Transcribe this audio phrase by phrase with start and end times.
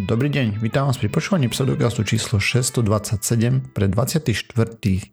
[0.00, 4.32] Dobrý deň, vítam vás pri počúvaní pseudokastu číslo 627 pre 24.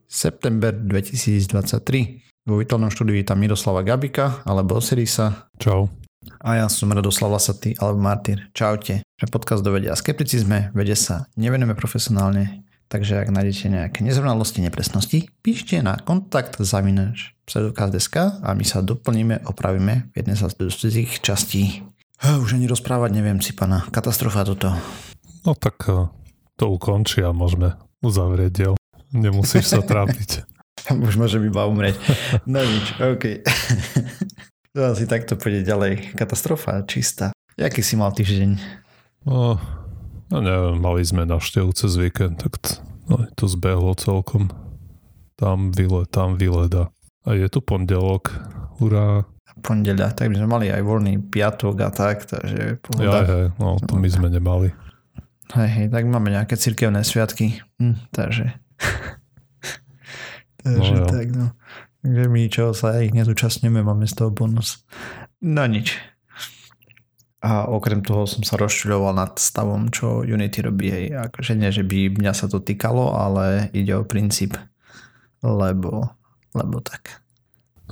[0.08, 2.48] september 2023.
[2.48, 5.52] Vo virtuálnom štúdiu vítam Miroslava Gabika alebo Osirisa.
[5.60, 5.92] Čau.
[6.40, 8.48] A ja som Radoslav Lasatý alebo Martyr.
[8.56, 9.04] Čaute.
[9.04, 14.64] Pre podcast do vedia a skepticizme, vede sa nevenujeme profesionálne, takže ak nájdete nejaké nezrovnalosti,
[14.64, 21.20] nepresnosti, píšte na kontakt zavinač pseudokaz.sk a my sa doplníme, opravíme v jednej z tých
[21.20, 21.84] častí.
[22.26, 23.86] Už ani rozprávať neviem si, pana.
[23.94, 24.74] Katastrofa toto.
[25.46, 26.10] No tak eh,
[26.58, 28.74] to ukončí a môžeme uzavrieť diel.
[29.14, 30.44] Nemusíš sa trápiť.
[31.08, 31.96] Už môžem iba umrieť.
[32.50, 33.46] No nič, OK.
[34.76, 36.18] to asi takto pôjde ďalej.
[36.18, 37.32] Katastrofa čistá.
[37.58, 38.60] Jaký si mal týždeň?
[39.26, 39.58] No,
[40.30, 42.78] no neviem, mali sme návštevu cez víkend, tak t-
[43.10, 44.54] no, to zbehlo celkom.
[45.38, 46.90] Tam vyle, tam vyleda.
[47.28, 48.34] A je tu pondelok.
[48.78, 49.26] Hurá
[49.62, 53.04] pondeľa, tak by sme mali aj voľný piatok a tak, takže pohoda.
[53.04, 54.72] Ja, hej, no to my sme nemali.
[55.56, 58.52] Hej, hej, tak máme nejaké cirkevné sviatky, hm, takže...
[60.64, 61.56] takže no, tak, no.
[62.04, 64.84] Takže my, čo sa ich nezúčastňujeme, máme z toho bonus.
[65.44, 65.96] No nič.
[67.44, 70.90] A okrem toho som sa rozčuľoval nad stavom, čo Unity robí.
[70.90, 71.14] Hej.
[71.30, 74.58] Akože nie, že by mňa sa to týkalo, ale ide o princíp.
[75.46, 76.18] Lebo,
[76.58, 77.22] lebo tak.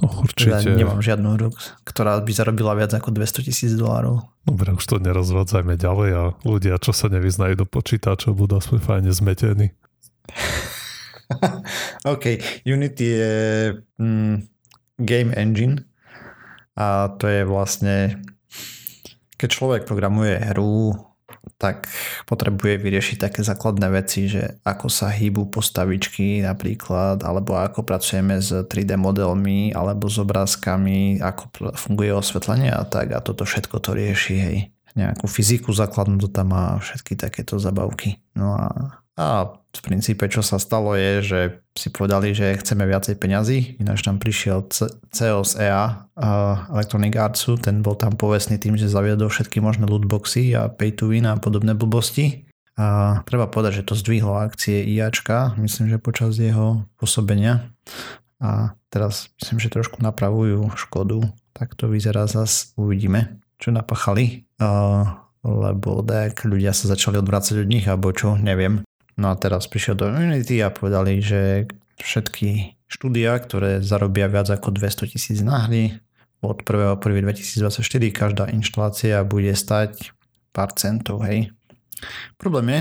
[0.04, 0.60] No, určite.
[0.60, 1.50] Teda nemám žiadnu hru,
[1.88, 4.28] ktorá by zarobila viac ako 200 tisíc dolárov.
[4.44, 9.12] Dobre, už to nerozvádzajme ďalej a ľudia, čo sa nevyznajú do počítačov, budú aspoň fajne
[9.16, 9.72] zmetení.
[12.12, 12.26] OK,
[12.68, 13.34] Unity je
[13.98, 14.36] mm,
[15.00, 15.88] game engine
[16.76, 18.20] a to je vlastne
[19.36, 20.96] keď človek programuje hru,
[21.56, 21.88] tak
[22.26, 28.52] potrebuje vyriešiť také základné veci, že ako sa hýbu postavičky napríklad, alebo ako pracujeme s
[28.52, 34.36] 3D modelmi, alebo s obrázkami, ako funguje osvetlenie a tak a toto všetko to rieši,
[34.36, 34.58] hej.
[34.96, 38.24] Nejakú fyziku základnú to tam má všetky takéto zabavky.
[38.31, 38.68] No a
[39.16, 41.40] a v princípe, čo sa stalo je, že
[41.76, 44.68] si povedali, že chceme viacej peňazí, ináč tam prišiel
[45.12, 46.08] CEO z EA
[46.72, 51.12] Electronic Artsu, ten bol tam povestný tým, že zaviedol všetky možné lootboxy a pay to
[51.12, 52.48] win a podobné blbosti.
[52.75, 57.72] A treba povedať, že to zdvihlo akcie IAčka, myslím, že počas jeho pôsobenia.
[58.44, 61.24] A teraz myslím, že trošku napravujú škodu.
[61.56, 64.44] Tak to vyzerá zas, uvidíme, čo napachali.
[64.59, 65.08] Uh,
[65.46, 68.84] lebo tak ľudia sa začali odvrácať od nich, alebo čo, neviem.
[69.16, 71.72] No a teraz prišiel do Unity a povedali, že
[72.03, 75.96] všetky štúdia, ktoré zarobia viac ako 200 tisíc na hry,
[76.44, 77.81] od 1.1.2024
[78.14, 80.14] každá inštalácia bude stať
[80.54, 81.50] pár centov, hej.
[82.38, 82.80] Problém je,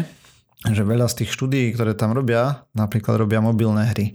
[0.74, 4.06] že veľa z tých štúdií, ktoré tam robia, napríklad robia mobilné hry.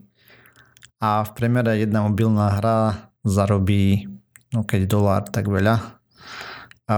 [0.99, 4.11] A v priemere jedna mobilná hra zarobí,
[4.51, 5.97] no keď dolár, tak veľa.
[6.91, 6.97] A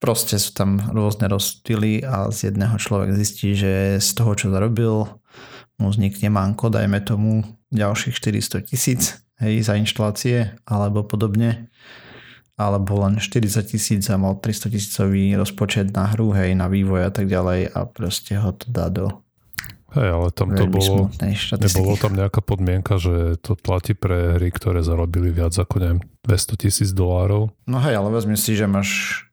[0.00, 5.04] Proste sú tam rôzne rozstily a z jedného človek zistí, že z toho, čo zarobil,
[5.76, 11.72] mu vznikne manko, dajme tomu ďalších 400 tisíc hej, za inštalácie alebo podobne
[12.60, 17.10] alebo len 40 tisíc a mal 300 tisícový rozpočet na hru, hej, na vývoj a
[17.12, 19.24] tak ďalej a proste ho to dá do
[19.90, 21.10] Hej, ale tam to bolo,
[21.58, 26.62] nebolo tam nejaká podmienka, že to platí pre hry, ktoré zarobili viac ako neviem, 200
[26.62, 27.50] tisíc dolárov.
[27.66, 29.26] No hej, ale vezmi si, že máš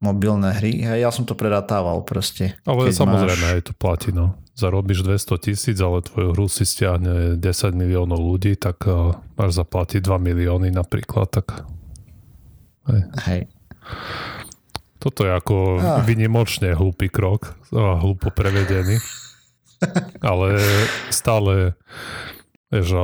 [0.00, 0.84] mobilné hry.
[0.84, 2.56] Hej, ja som to predátával proste.
[2.68, 3.54] Ale samozrejme, máš...
[3.56, 4.36] aj to platí, no.
[4.56, 10.00] Zarobíš 200 tisíc, ale tvoju hru si stiahne 10 miliónov ľudí, tak uh, máš zaplatiť
[10.00, 11.64] 2 milióny napríklad, tak...
[12.88, 13.02] Hej.
[13.28, 13.40] hej.
[14.96, 16.00] Toto je ako ah.
[16.02, 18.96] vynimočne hlupý krok, a hlúpo prevedený.
[20.24, 20.56] ale
[21.12, 21.76] stále,
[22.72, 22.96] vieš,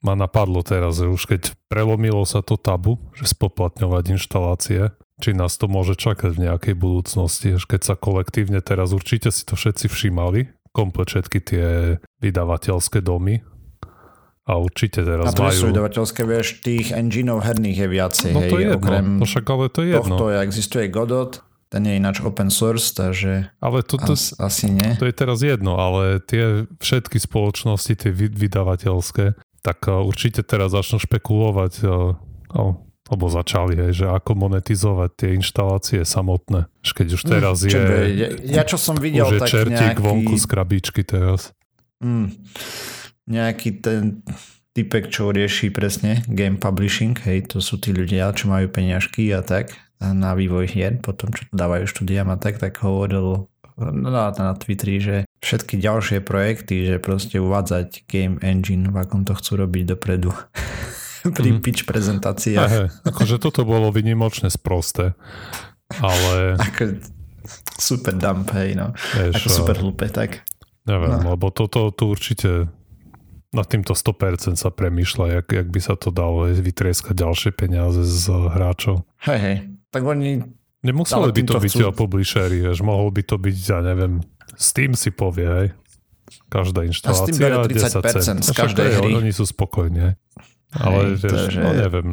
[0.00, 4.82] ma napadlo teraz, že už keď prelomilo sa to tabu, že spoplatňovať inštalácie,
[5.18, 9.58] či nás to môže čakať v nejakej budúcnosti, keď sa kolektívne teraz určite si to
[9.58, 11.66] všetci všímali, komplet všetky tie
[12.22, 13.42] vydavateľské domy
[14.48, 15.74] a určite teraz a majú...
[15.74, 19.44] vydavateľské, vieš, tých engineov herných je viacej, no to hej, je jedno, okrem no však
[19.50, 20.14] ale to je jedno.
[20.16, 21.32] Tohto existuje Godot,
[21.68, 24.96] ten je ináč open source, takže ale to, to, as, asi nie.
[24.96, 30.96] To je teraz jedno, ale tie všetky spoločnosti, tie vydavateľské, tak uh, určite teraz začnú
[30.96, 32.16] špekulovať uh,
[32.56, 36.68] oh, lebo začali, hej, že ako monetizovať tie inštalácie samotné.
[36.84, 37.80] Keď už mm, teraz mm, je...
[38.16, 38.28] ja,
[38.60, 40.04] ja čo som videl, už je tak čertík nejaký...
[40.04, 41.56] vonku z krabičky teraz.
[42.04, 42.36] Mm,
[43.28, 44.24] nejaký ten
[44.76, 49.42] typek, čo rieši presne game publishing, hej, to sú tí ľudia, čo majú peňažky a
[49.42, 54.98] tak na vývoj hier, potom čo dávajú štúdiam a tak, tak hovoril na, na Twitteri,
[55.02, 60.30] že všetky ďalšie projekty, že proste uvádzať game engine, v akom to chcú robiť dopredu.
[61.38, 61.60] pri mm.
[61.60, 62.70] pitch prezentáciách.
[62.70, 65.14] Aha, akože toto bolo vynimočne sprosté,
[65.98, 66.54] ale...
[66.66, 66.98] Ako,
[67.78, 68.92] super dump, hej, no.
[69.16, 70.44] Eš, Ako super hlúpe, tak.
[70.88, 71.36] Neviem, no.
[71.36, 72.72] lebo toto tu určite
[73.48, 78.28] na týmto 100% sa premýšľa, jak, jak by sa to dalo vytrieskať ďalšie peniaze z
[78.28, 79.08] hráčov.
[79.24, 79.56] Hej, hej.
[79.88, 80.44] Tak oni...
[80.84, 81.90] Nemuseli by to byť chcú...
[81.90, 84.22] publishery, vieš, mohol by to byť, ja neviem,
[84.54, 85.68] Steam si povie, hej.
[86.52, 87.24] Každá inštalácia.
[87.24, 89.10] A Steam 30% z každej hry.
[89.16, 90.12] Oni sú spokojní,
[90.74, 91.60] Ale hej, vieš, že...
[91.62, 92.08] no neviem.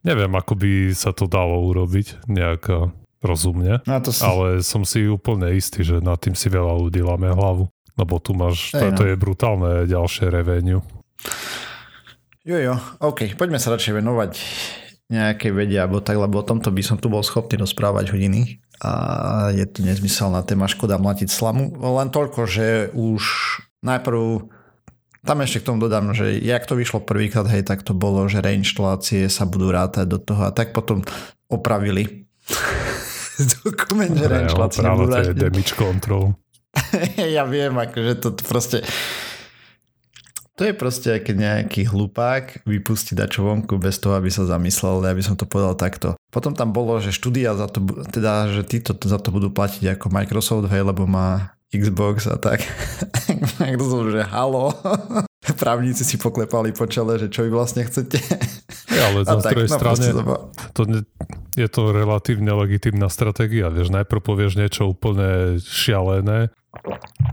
[0.00, 2.88] Neviem, ako by sa to dalo urobiť nejak eh,
[3.20, 4.24] rozumne, no si...
[4.24, 7.68] ale som si úplne istý, že nad tým si veľa ľudí láme hlavu.
[7.98, 8.96] Lebo tu máš, to, no.
[8.96, 10.80] to je brutálne ďalšie revenue.
[12.48, 12.74] Jo, jo,
[13.04, 14.32] OK, poďme sa radšej venovať
[15.12, 18.92] nejakej vede alebo tak, lebo o tomto by som tu bol schopný rozprávať hodiny a
[19.52, 21.76] je to nezmyselná téma, škoda mlatiť slamu.
[21.76, 23.22] Len toľko, že už
[23.84, 24.48] najprv
[25.20, 28.40] tam ešte k tomu dodám, že jak to vyšlo prvýkrát, hej, tak to bolo, že
[28.40, 31.04] reinštalácie sa budú rátať do toho a tak potom
[31.52, 32.24] opravili
[33.64, 36.32] dokument, že reinštalácie budú damage control.
[37.36, 38.80] ja viem, akože to proste...
[40.58, 45.16] To je proste, keď nejaký hlupák vypustí dačo vonku bez toho, aby sa zamyslel, ja
[45.16, 46.20] by som to povedal takto.
[46.28, 47.80] Potom tam bolo, že štúdia za to,
[48.12, 52.66] teda, že títo za to budú platiť ako Microsoft, hej, lebo má Xbox a tak.
[53.62, 54.74] Microsoft, že halo.
[55.62, 58.18] Právnici si poklepali po čele, že čo vy vlastne chcete.
[58.90, 60.06] Ja, ale na druhej no, strane
[60.74, 61.00] to ne,
[61.54, 63.70] je to relatívne legitimná stratégia.
[63.70, 66.50] Vieš, najprv povieš niečo úplne šialené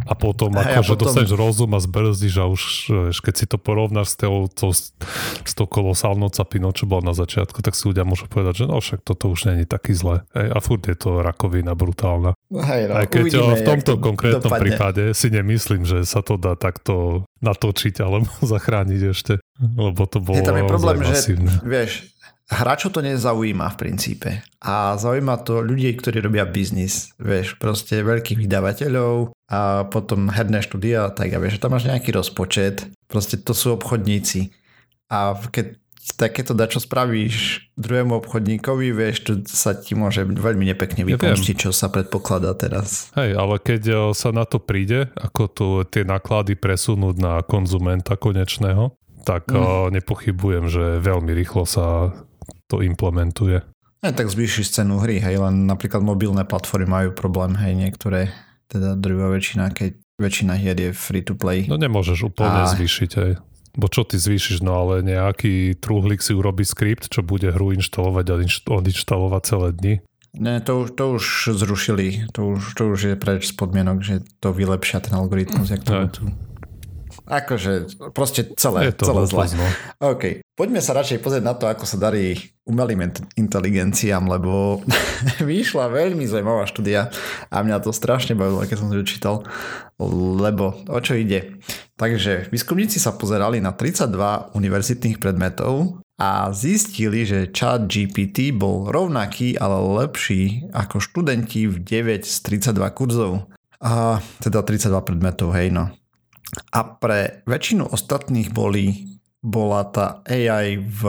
[0.07, 1.03] a potom hey, akože potom...
[1.05, 5.53] dostaneš rozum a zbrzdíš a už vieš, keď si to porovnáš s tou, to, s
[5.53, 9.05] tou kolosálnou capinou, čo bola na začiatku, tak si ľudia môžu povedať, že no však
[9.05, 10.25] toto už není taký zle.
[10.33, 12.33] Hey, a furt je to rakovina brutálna.
[12.49, 14.63] Hej, no, Aj keď uvidíme, v tomto to konkrétnom dopadne.
[14.63, 20.41] prípade si nemyslím, že sa to dá takto natočiť alebo zachrániť ešte, lebo to bolo
[20.41, 22.16] je tam je problém, že vieš,
[22.47, 24.29] hráčov to nezaujíma v princípe.
[24.63, 27.11] A zaujíma to ľudí, ktorí robia biznis.
[27.19, 32.87] Vieš, proste veľkých vydavateľov a potom herné štúdia, tak ja vieš, tam máš nejaký rozpočet.
[33.11, 34.51] Proste to sú obchodníci.
[35.11, 35.79] A keď
[36.15, 41.91] takéto dačo spravíš druhému obchodníkovi, vieš, to sa ti môže veľmi nepekne vypomstiť, čo sa
[41.91, 43.11] predpokladá teraz.
[43.19, 48.15] Hej, ale keď e, sa na to príde, ako tu tie náklady presunúť na konzumenta
[48.15, 48.95] konečného,
[49.27, 49.91] tak mm.
[49.99, 52.15] nepochybujem, že veľmi rýchlo sa
[52.67, 53.63] to implementuje.
[54.05, 58.29] Aj tak zvýšiš cenu hry, hej, len napríklad mobilné platformy majú problém, hej, niektoré,
[58.69, 61.65] teda druhá väčšina, keď väčšina hier je free to play.
[61.65, 62.69] No nemôžeš úplne a...
[62.69, 63.33] zvýšiť, hej.
[63.77, 68.25] Bo čo ty zvýšiš, no ale nejaký trúhlik si urobí skript, čo bude hru inštalovať
[68.25, 68.35] a
[68.73, 69.95] odinštalovať celé dni.
[70.37, 71.23] Ne, to, už, to už
[71.57, 75.81] zrušili, to už, to už je preč z podmienok, že to vylepšia ten algoritmus, jak
[75.81, 76.25] to tu
[77.27, 79.45] Akože proste celé, je to celé zle.
[79.59, 79.67] No.
[80.15, 80.39] OK.
[80.57, 82.33] Poďme sa radšej pozrieť na to, ako sa darí
[82.65, 84.81] umelým inteligenciám, lebo
[85.45, 87.13] vyšla veľmi zaujímavá štúdia
[87.53, 89.45] a mňa to strašne bavilo, keď som to čítal,
[90.41, 91.61] lebo o čo ide.
[91.93, 99.61] Takže výskumníci sa pozerali na 32 univerzitných predmetov a zistili, že chat GPT bol rovnaký,
[99.61, 102.37] ale lepší ako študenti v 9 z
[102.73, 103.45] 32 kurzov.
[103.77, 105.93] A teda 32 predmetov, hej no.
[106.73, 109.16] A pre väčšinu ostatných boli,
[109.47, 111.01] bola tá AI v,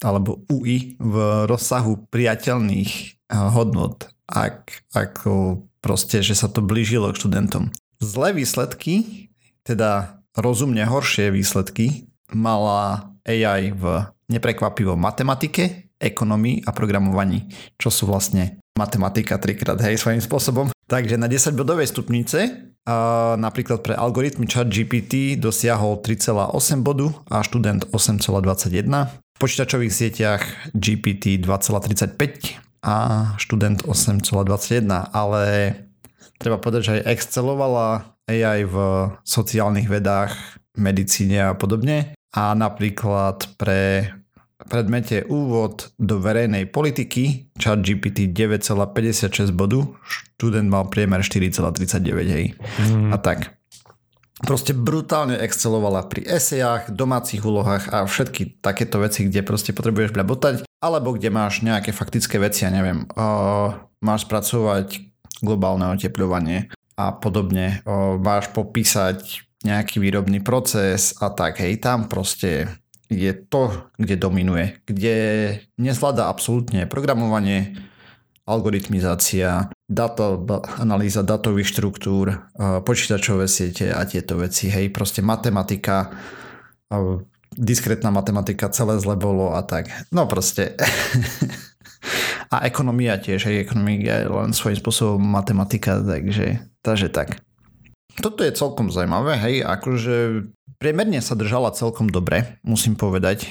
[0.00, 1.14] alebo UI v
[1.44, 7.68] rozsahu priateľných eh, hodnot, ak, ako proste, že sa to blížilo k študentom.
[8.00, 9.28] Zlé výsledky,
[9.68, 18.60] teda rozumne horšie výsledky, mala AI v neprekvapivo matematike, ekonomii a programovaní, čo sú vlastne
[18.74, 20.66] matematika trikrát, hej, svojím spôsobom.
[20.84, 22.72] Takže na 10 bodovej stupnice
[23.40, 29.08] napríklad pre algoritmy chat GPT dosiahol 3,8 bodu a študent 8,21.
[29.34, 30.42] V počítačových sieťach
[30.76, 32.96] GPT 2,35 a
[33.40, 35.42] študent 8,21, ale
[36.38, 38.76] treba povedať, že aj excelovala AI v
[39.24, 40.36] sociálnych vedách,
[40.76, 42.16] medicíne a podobne.
[42.34, 44.10] A napríklad pre
[44.68, 52.56] predmete úvod do verejnej politiky, chat GPT 9,56 bodu, študent mal priemer 4,39, hej.
[52.90, 53.12] Mm.
[53.12, 53.56] A tak.
[54.44, 60.66] Proste brutálne excelovala pri esejách, domácich úlohách a všetky takéto veci, kde proste potrebuješ bľabotať,
[60.82, 63.72] alebo kde máš nejaké faktické veci, ja neviem, uh,
[64.04, 65.00] máš spracovať
[65.40, 66.68] globálne oteplovanie
[66.98, 72.68] a podobne, uh, máš popísať nejaký výrobný proces a tak, hej, tam proste
[73.08, 75.16] je to, kde dominuje, kde
[75.76, 77.76] nezvláda absolútne programovanie,
[78.44, 80.36] algoritmizácia, data,
[80.76, 82.44] analýza datových štruktúr,
[82.84, 84.68] počítačové siete a tieto veci.
[84.68, 86.12] Hej, proste matematika,
[87.56, 89.88] diskrétna matematika, celé zle bolo a tak.
[90.12, 90.76] No proste.
[92.52, 97.40] A ekonomia tiež, aj ekonomia je len svojím spôsobom matematika, takže, takže tak.
[98.20, 100.46] Toto je celkom zaujímavé, hej, akože
[100.78, 103.50] priemerne sa držala celkom dobre, musím povedať,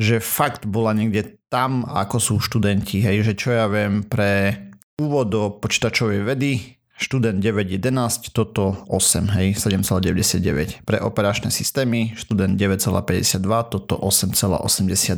[0.00, 4.56] že fakt bola niekde tam, ako sú študenti, hej, že čo ja viem, pre
[4.96, 10.84] úvod do počítačovej vedy študent 9.11, toto 8, hej, 7,99.
[10.84, 13.40] Pre operačné systémy študent 9,52,
[13.72, 15.16] toto 8,82.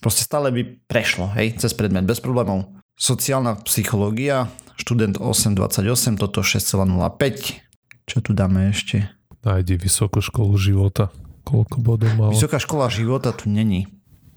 [0.00, 2.72] Proste stále by prešlo, hej, cez predmet bez problémov.
[2.96, 4.48] Sociálna psychológia,
[4.80, 7.69] študent 8,28, toto 6,05.
[8.10, 9.06] Čo tu dáme ešte?
[9.46, 11.14] Nájdi vysokú školu života.
[11.46, 12.34] Koľko bodov mal?
[12.34, 13.86] Vysoká škola života tu není.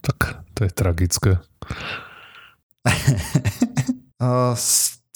[0.06, 1.42] Tak to je tragické.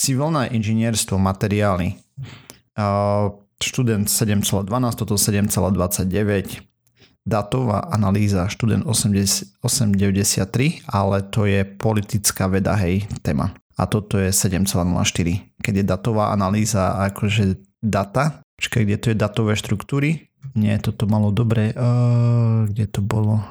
[0.01, 2.01] civilné inžinierstvo, materiály.
[3.61, 4.65] Študent 7,12,
[4.97, 6.65] toto 7,29.
[7.27, 13.53] Datová analýza, študent 8,93, ale to je politická veda, hej, téma.
[13.77, 15.61] A toto je 7,04.
[15.61, 20.33] Keď je datová analýza akože data, počkaj, kde to je datové štruktúry?
[20.57, 21.71] Nie, toto malo dobre.
[21.77, 23.45] Uh, kde to bolo?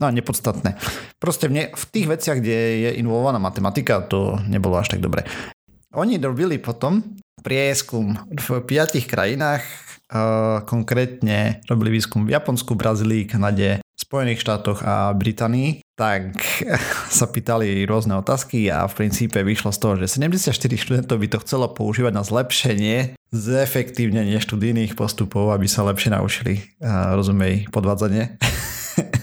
[0.00, 0.80] No nepodstatné.
[1.20, 2.58] Proste v, ne, v tých veciach, kde
[2.88, 5.22] je involvovaná matematika, to nebolo až tak dobre.
[5.94, 7.04] Oni robili potom
[7.44, 9.62] prieskum v piatich krajinách,
[10.64, 13.81] konkrétne robili výskum v Japonsku, Brazílii, Kanade,
[14.12, 16.36] Spojených štátoch a Británii, tak
[17.16, 21.40] sa pýtali rôzne otázky a v princípe vyšlo z toho, že 74 študentov by to
[21.40, 28.36] chcelo používať na zlepšenie zefektívnenie študijných postupov, aby sa lepšie naučili, rozumej, podvádzanie.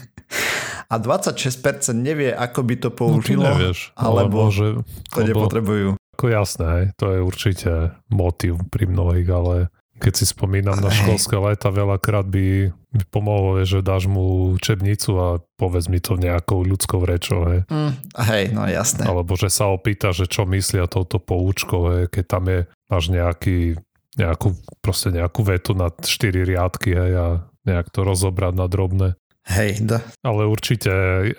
[0.94, 4.68] a 26% nevie, ako by to použilo, no, nevieš, alebo, alebo že,
[5.14, 6.02] to nepotrebujú.
[6.18, 11.68] Ako jasné, to je určite motiv pri mnohých, ale keď si spomínam na školské leta,
[11.70, 15.28] veľakrát by, by pomohlo, že dáš mu učebnicu a
[15.60, 17.44] povedz mi to nejakou ľudskou rečou.
[17.52, 17.68] Hej.
[17.68, 17.94] Mm,
[18.32, 19.04] hej, no jasné.
[19.04, 23.78] Alebo že sa opýta, že čo myslia touto poučkou, hej, keď tam je, máš nejaký,
[24.16, 27.28] nejakú, proste nejakú vetu na štyri riadky hej, a
[27.68, 29.20] nejak to rozobrať na drobné.
[29.50, 30.06] Hej, da.
[30.22, 30.90] Ale určite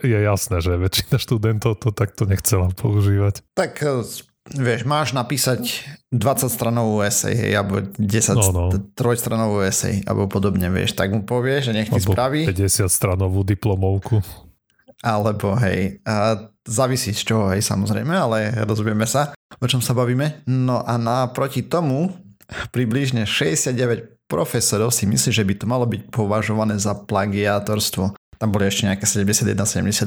[0.03, 3.47] je jasné, že väčšina študentov to takto nechcela používať.
[3.55, 3.79] Tak
[4.49, 8.01] vieš, máš napísať 20 stranovú esej, hej, alebo 10
[8.35, 8.65] no, no.
[8.97, 12.49] trojstranovú esej, alebo podobne, vieš, tak mu povie, že nech ti spraví.
[12.49, 14.25] 50 stranovú diplomovku.
[15.01, 20.45] Alebo hej, a závisí z čoho, hej, samozrejme, ale rozumieme sa, o čom sa bavíme.
[20.49, 22.13] No a naproti tomu
[22.75, 28.65] približne 69 profesorov si myslí, že by to malo byť považované za plagiátorstvo tam boli
[28.65, 30.01] ešte nejaké 71-72%,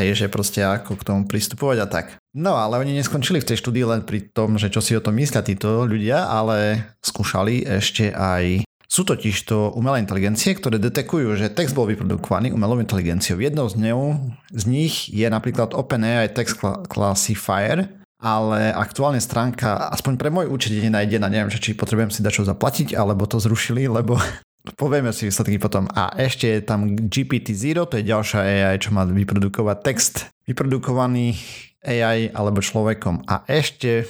[0.00, 2.06] hej, že proste ako k tomu pristupovať a tak.
[2.32, 5.20] No ale oni neskončili v tej štúdii len pri tom, že čo si o tom
[5.20, 11.52] myslia títo ľudia, ale skúšali ešte aj sú totiž to umelé inteligencie, ktoré detekujú, že
[11.52, 13.38] text bol vyprodukovaný umelou inteligenciou.
[13.38, 14.18] Jednou z, ňou,
[14.50, 16.58] z nich je napríklad OpenAI Text
[16.90, 17.86] Classifier,
[18.18, 22.44] ale aktuálne stránka, aspoň pre môj účet je nájdená, neviem, či potrebujem si dať čo
[22.50, 24.18] zaplatiť, alebo to zrušili, lebo
[24.60, 25.88] Povieme si výsledky potom.
[25.96, 30.14] A ešte je tam GPT-0, to je ďalšia AI, čo má vyprodukovať text
[30.44, 31.40] vyprodukovaný
[31.80, 33.24] AI alebo človekom.
[33.24, 34.04] A ešte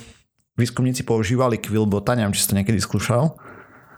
[0.58, 3.38] výskumníci používali Quillbota, neviem, či si to niekedy skúšal.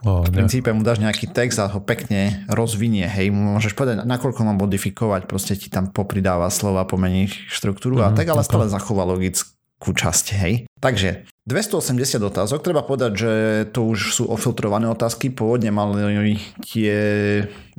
[0.03, 4.43] Oh, v princípe mu dáš nejaký text a ho pekne rozvinie, hej, môžeš povedať, nakoľko
[4.43, 8.49] má modifikovať, proste ti tam popridáva slova, pomení štruktúru mm, a mhm, tak, ale okay.
[8.51, 10.53] stále zachová logickú časť, hej.
[10.83, 13.31] Takže 280 otázok, treba povedať, že
[13.71, 16.95] to už sú ofiltrované otázky, pôvodne mali tie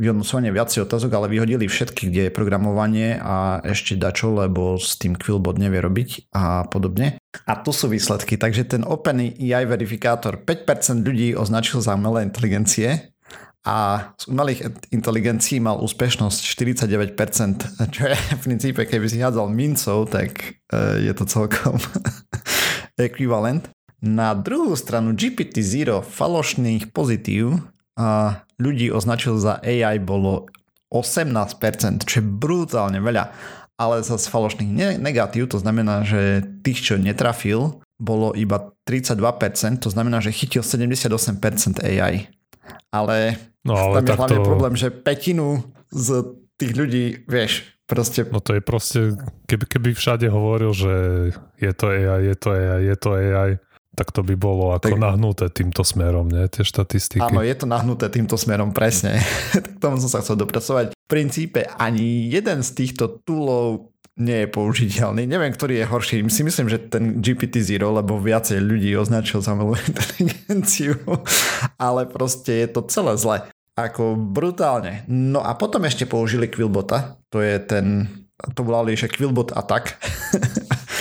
[0.00, 5.20] vyhodnocovanie viacej otázok, ale vyhodili všetky, kde je programovanie a ešte dačo, lebo s tým
[5.20, 7.20] Quillbot nevie robiť a podobne.
[7.44, 13.12] A tu sú výsledky, takže ten OpenAI verifikátor 5% ľudí označil za umelé inteligencie,
[13.64, 14.60] a z umelých
[14.92, 16.40] inteligencií mal úspešnosť
[17.16, 21.80] 49%, čo je v princípe, keby si hádzal mincov, tak e, je to celkom
[22.98, 23.70] ekvivalent.
[24.04, 27.56] Na druhú stranu GPT-0 falošných pozitív
[27.96, 30.50] a ľudí označil za AI bolo
[30.92, 33.32] 18%, čo je brutálne veľa.
[33.74, 40.22] Ale za falošných negatív, to znamená, že tých, čo netrafil, bolo iba 32%, to znamená,
[40.22, 42.30] že chytil 78% AI.
[42.94, 43.34] Ale,
[43.66, 44.46] no, ale tam je hlavne to...
[44.46, 46.22] problém, že petinu z
[46.54, 48.24] tých ľudí, vieš, Proste...
[48.24, 49.12] No to je proste,
[49.44, 50.92] keby, keby všade hovoril, že
[51.60, 53.50] je to AI, je to AI, je to AI,
[53.94, 55.00] tak to by bolo ako tak...
[55.00, 56.48] nahnuté týmto smerom, nie?
[56.50, 57.22] Tie štatistiky.
[57.22, 59.22] Áno, je to nahnuté týmto smerom, presne.
[59.54, 60.96] k tomu som sa chcel dopracovať.
[60.96, 65.26] V princípe ani jeden z týchto toolov nie je použiteľný.
[65.26, 66.16] Neviem, ktorý je horší.
[66.30, 69.58] Si myslím, že ten GPT-0, lebo viacej ľudí označil za
[69.90, 70.94] inteligenciu,
[71.78, 73.36] ale proste je to celé zle.
[73.74, 75.02] Ako brutálne.
[75.10, 78.06] No a potom ešte použili Quillbota, to je ten,
[78.54, 79.98] to volali, že Quillbot Attack.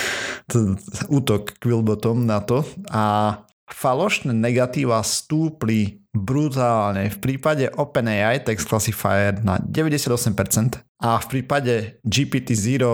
[1.08, 3.38] útok Quillbotom na to a
[3.70, 7.10] falošné negatíva stúpli brutálne.
[7.10, 12.84] V prípade OpenAI Text Classifier na 98% a v prípade GPT-0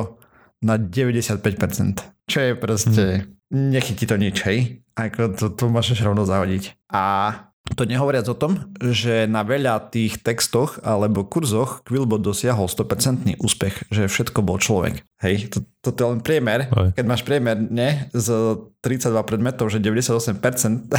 [0.64, 2.28] na 95%.
[2.28, 3.04] Čo je proste...
[3.26, 3.38] Hmm.
[3.50, 4.78] Nechytí to nič, hej?
[4.94, 6.86] Ako to, to môžeš rovno zahodiť.
[6.94, 7.34] A
[7.76, 13.90] to nehovoriac o tom, že na veľa tých textoch alebo kurzoch Quillbot dosiahol 100% úspech,
[13.92, 15.04] že všetko bol človek.
[15.22, 16.66] Hej, to, to je len priemer.
[16.72, 16.90] Aj.
[16.96, 20.90] Keď máš priemer, ne, z 32 predmetov, že 98%,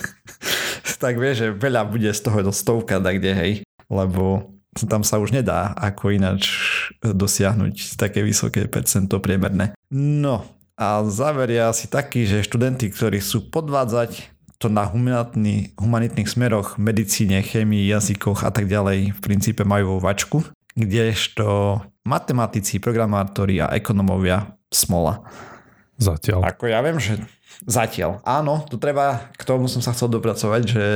[1.02, 3.52] tak vieš, že veľa bude z toho do stovka, tak kde, hej.
[3.90, 4.54] Lebo
[4.86, 6.46] tam sa už nedá ako ináč
[7.02, 9.74] dosiahnuť také vysoké percento priemerné.
[9.90, 10.46] No
[10.80, 16.76] a záver je asi taký, že študenti, ktorí chcú podvádzať to na humanitný, humanitných smeroch,
[16.76, 20.44] medicíne, chémii, jazykoch a tak ďalej v princípe majú vo vačku,
[20.76, 25.24] kdežto matematici, programátori a ekonomovia smola.
[25.96, 26.44] Zatiaľ.
[26.44, 27.16] Ako ja viem, že
[27.64, 28.20] zatiaľ.
[28.24, 30.86] Áno, tu treba, k tomu som sa chcel dopracovať, že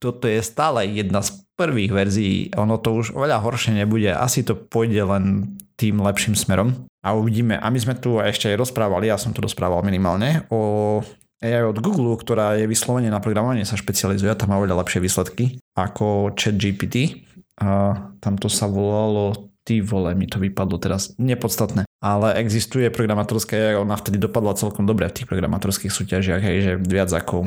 [0.00, 2.50] toto je stále jedna z prvých verzií.
[2.56, 4.10] Ono to už oveľa horšie nebude.
[4.10, 6.88] Asi to pôjde len tým lepším smerom.
[7.04, 7.60] A uvidíme.
[7.60, 11.00] A my sme tu ešte aj rozprávali, ja som tu rozprával minimálne, o
[11.42, 15.58] AI od Google, ktorá je vyslovene na programovanie sa špecializuje, tam má oveľa lepšie výsledky
[15.74, 17.26] ako ChatGPT.
[17.60, 21.86] A tamto sa volalo ty vole, mi to vypadlo teraz, nepodstatné.
[22.02, 27.14] Ale existuje programátorské, ona vtedy dopadla celkom dobre v tých programátorských súťažiach, hej, že viac
[27.14, 27.46] ako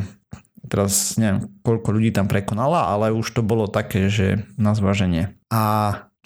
[0.65, 5.35] teraz neviem, koľko ľudí tam prekonala, ale už to bolo také, že na zváženie.
[5.51, 5.61] A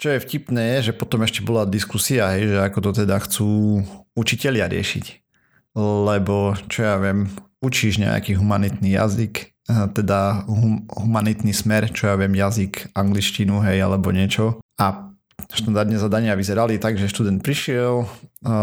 [0.00, 3.82] čo je vtipné je, že potom ešte bola diskusia, hej, že ako to teda chcú
[4.16, 5.04] učitelia riešiť.
[5.76, 7.28] Lebo, čo ja viem,
[7.60, 14.10] učíš nejaký humanitný jazyk, teda hum, humanitný smer, čo ja viem, jazyk, angličtinu, hej, alebo
[14.10, 14.58] niečo.
[14.80, 15.12] A
[15.48, 18.04] štandardne zadania vyzerali tak, že študent prišiel,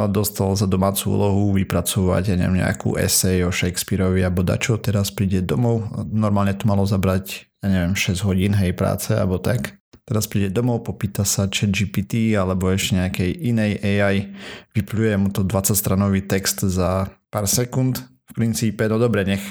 [0.10, 5.42] dostal za domácu úlohu vypracovať ja neviem, nejakú esej o Shakespeareovi alebo dačo, teraz príde
[5.42, 9.78] domov, normálne to malo zabrať ja neviem, 6 hodín hej práce alebo tak.
[10.08, 14.32] Teraz príde domov, popýta sa chat GPT alebo ešte nejakej inej AI,
[14.72, 18.00] vypluje mu to 20 stranový text za pár sekúnd.
[18.28, 19.44] V princípe, no dobre, nech,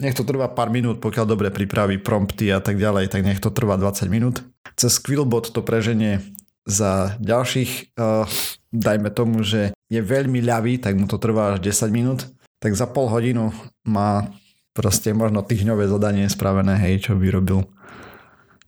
[0.00, 3.48] nech to trvá pár minút, pokiaľ dobre pripraví prompty a tak ďalej, tak nech to
[3.48, 4.44] trvá 20 minút.
[4.76, 6.20] Cez Quillbot to preženie
[6.68, 8.28] za ďalších, uh,
[8.70, 12.30] dajme tomu, že je veľmi ľavý, tak mu to trvá až 10 minút,
[12.62, 13.50] tak za pol hodinu
[13.82, 14.30] má
[14.72, 17.68] proste možno týždňové zadanie spravené, hej, čo vyrobil.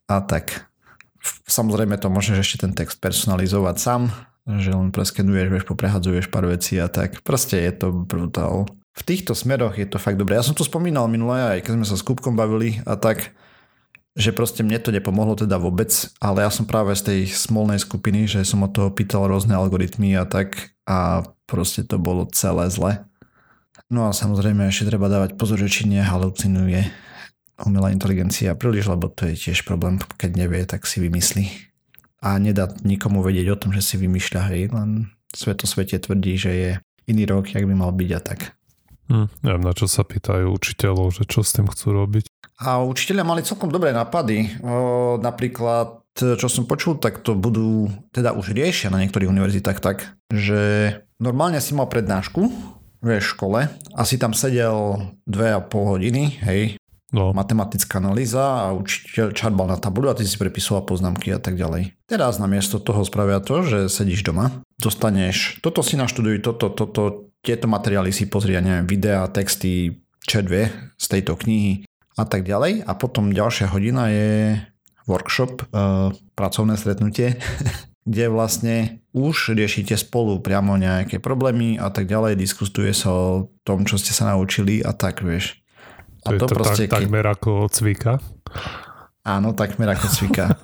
[0.04, 0.68] A tak.
[1.48, 4.02] Samozrejme to môžeš ešte ten text personalizovať sám,
[4.44, 7.24] že len preskenuješ, vieš, poprehadzuješ pár vecí a tak.
[7.24, 8.68] Proste je to brutál.
[8.94, 10.38] V týchto smeroch je to fakt dobré.
[10.38, 13.34] Ja som to spomínal minule, aj keď sme sa s Kupkom bavili a tak,
[14.14, 15.90] že proste mne to nepomohlo teda vôbec,
[16.22, 20.14] ale ja som práve z tej smolnej skupiny, že som od toho pýtal rôzne algoritmy
[20.14, 23.02] a tak a proste to bolo celé zle.
[23.90, 26.86] No a samozrejme ešte treba dávať pozor, že či nehalucinuje
[27.66, 31.50] umelá inteligencia príliš, lebo to je tiež problém, keď nevie, tak si vymyslí.
[32.22, 36.50] A nedá nikomu vedieť o tom, že si vymýšľa, hej, len sveto svete tvrdí, že
[36.54, 36.70] je
[37.10, 38.40] iný rok, jak by mal byť a tak.
[39.08, 42.24] Hm, neviem, na čo sa pýtajú učiteľov, že čo s tým chcú robiť.
[42.64, 44.62] A učiteľia mali celkom dobré nápady.
[44.62, 50.14] O, napríklad, čo som počul, tak to budú, teda už riešia na niektorých univerzitách tak,
[50.30, 52.42] že normálne si mal prednášku
[53.04, 56.80] v škole a si tam sedel dve a pol hodiny, hej,
[57.12, 57.36] no.
[57.36, 61.92] matematická analýza a učiteľ čarbal na tabulu a ty si prepisoval poznámky a tak ďalej.
[62.08, 67.68] Teraz namiesto toho spravia to, že sedíš doma, dostaneš, toto si naštuduj, toto, toto, tieto
[67.68, 71.84] materiály si pozri, ja neviem, videá, texty, červie z tejto knihy
[72.16, 72.88] a tak ďalej.
[72.88, 74.56] A potom ďalšia hodina je
[75.04, 77.36] workshop, uh, pracovné stretnutie,
[78.08, 83.84] kde vlastne už riešite spolu priamo nejaké problémy a tak ďalej, diskutuje sa o tom,
[83.84, 85.60] čo ste sa naučili a tak, vieš.
[86.24, 88.16] A to, to je to proste, tak, takmer ako cvika?
[89.24, 90.56] Áno, takmer ako cvika.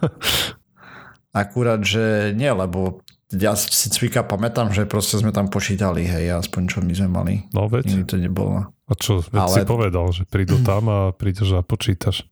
[1.45, 6.63] Akurát, že nie, lebo ja si cvika pamätám, že proste sme tam počítali, hej, aspoň
[6.67, 7.35] čo my sme mali.
[7.55, 7.87] No veď.
[7.87, 8.75] Nikdy to nebolo.
[8.91, 9.55] A čo, veď Ale...
[9.55, 12.27] si povedal, že prídu tam a prídeš a počítaš.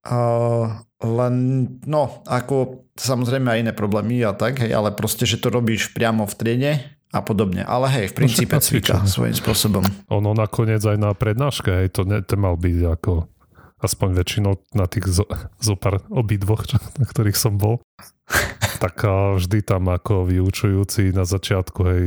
[0.00, 1.34] Uh, len,
[1.84, 6.28] no, ako samozrejme aj iné problémy a tak, hej, ale proste, že to robíš priamo
[6.28, 6.72] v triede
[7.08, 7.64] a podobne.
[7.64, 9.84] Ale hej, v princípe no, cvika svojím spôsobom.
[10.12, 13.24] Ono nakoniec aj na prednáške, hej, to, ne, to mal byť ako
[13.80, 15.24] aspoň väčšinou na tých zo,
[15.56, 16.68] zo pár obidvoch,
[17.00, 17.80] na ktorých som bol
[18.80, 22.04] tak vždy tam ako vyučujúci na začiatku, hej,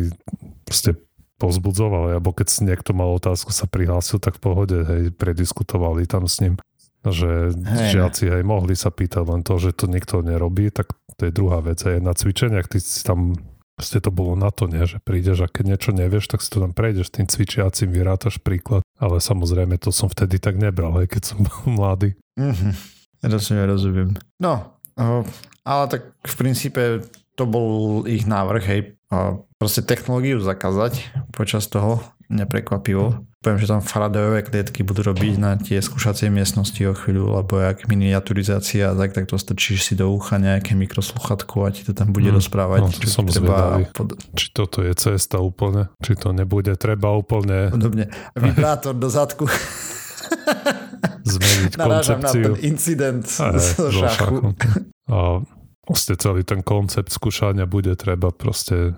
[0.66, 0.98] proste
[1.38, 6.42] pozbudzoval, alebo keď niekto mal otázku, sa prihlásil, tak v pohode, hej, prediskutovali tam s
[6.42, 6.58] ním
[7.04, 8.00] že hej.
[8.00, 11.60] žiaci aj mohli sa pýtať len to, že to nikto nerobí, tak to je druhá
[11.60, 11.84] vec.
[11.84, 13.36] Aj na cvičeniach ty si tam
[13.74, 14.86] Proste to bolo na to, nie?
[14.86, 18.86] že prídeš a keď niečo nevieš, tak si to tam prejdeš tým cvičiacím, vyrátaš príklad.
[19.02, 22.14] Ale samozrejme to som vtedy tak nebral, aj keď som bol mladý.
[22.38, 22.74] Mm-hmm.
[23.26, 24.10] Rozumiem, rozumiem.
[24.38, 24.78] No,
[25.63, 26.82] ale tak v princípe
[27.34, 28.82] to bol ich návrh, hej,
[29.58, 31.02] proste technológiu zakázať
[31.34, 33.26] počas toho, neprekvapivo.
[33.43, 37.84] Poviem, že tam Faradayové klietky budú robiť na tie skúšacie miestnosti o chvíľu, alebo jak
[37.91, 42.32] miniaturizácia, tak, tak to strčíš si do ucha nejaké mikrosluchatko a ti to tam bude
[42.32, 42.80] mm, rozprávať.
[42.80, 44.15] No, čo som treba pod...
[44.39, 47.67] Či toto je cesta úplne, či to nebude treba úplne...
[47.67, 48.08] Podobne.
[48.39, 49.43] Vibrátor do zadku.
[51.24, 52.44] Zmeniť Narážam koncepciu.
[52.44, 54.54] na ten incident Aj, zo šachu.
[55.08, 55.18] A
[55.84, 58.96] proste celý ten koncept skúšania bude treba proste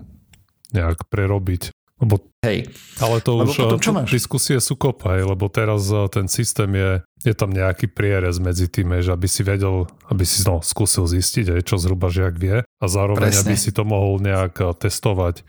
[0.74, 1.70] nejak prerobiť.
[1.96, 2.68] Lebo, Hej.
[3.00, 4.12] Ale to lebo už potom, čo máš?
[4.12, 6.90] diskusie sú kopaj, lebo teraz ten systém je,
[7.24, 11.56] je tam nejaký prierez medzi tým, že aby si vedel, aby si no, skúsil zistiť,
[11.56, 13.48] aj čo zhruba žiak vie a zároveň, Presne.
[13.48, 15.40] aby si to mohol nejak testovať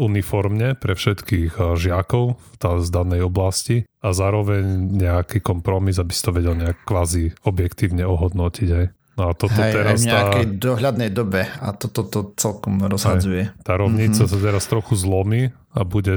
[0.00, 4.64] uniformne pre všetkých žiakov tá z danej oblasti a zároveň
[4.98, 8.68] nejaký kompromis, aby si to vedel nejak kvázi objektívne ohodnotiť.
[8.72, 8.86] Aj.
[9.12, 10.52] No a toto Hej, teraz aj v nejakej tá...
[10.56, 13.52] dohľadnej dobe a toto to, to celkom rozhadzuje.
[13.52, 14.32] Hej, tá rovnica mm-hmm.
[14.32, 16.16] sa teraz trochu zlomí a bude,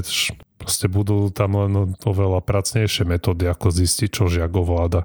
[0.55, 5.03] proste budú tam len oveľa pracnejšie metódy, ako zistiť, čo žiak ovláda.